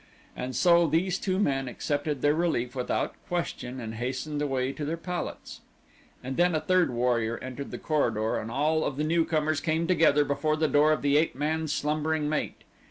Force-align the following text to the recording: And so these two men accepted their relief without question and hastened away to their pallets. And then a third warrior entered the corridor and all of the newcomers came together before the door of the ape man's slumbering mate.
And 0.35 0.55
so 0.55 0.87
these 0.87 1.19
two 1.19 1.37
men 1.37 1.67
accepted 1.67 2.23
their 2.23 2.33
relief 2.33 2.73
without 2.75 3.13
question 3.27 3.79
and 3.79 3.93
hastened 3.93 4.41
away 4.41 4.71
to 4.71 4.83
their 4.83 4.97
pallets. 4.97 5.61
And 6.23 6.37
then 6.37 6.55
a 6.55 6.59
third 6.61 6.89
warrior 6.89 7.37
entered 7.37 7.69
the 7.69 7.77
corridor 7.77 8.37
and 8.39 8.49
all 8.49 8.83
of 8.83 8.97
the 8.97 9.03
newcomers 9.03 9.59
came 9.61 9.85
together 9.85 10.25
before 10.25 10.55
the 10.57 10.67
door 10.67 10.91
of 10.91 11.03
the 11.03 11.17
ape 11.17 11.35
man's 11.35 11.71
slumbering 11.71 12.27
mate. 12.27 12.63